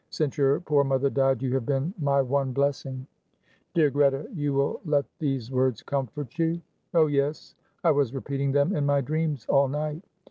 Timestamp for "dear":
3.75-3.91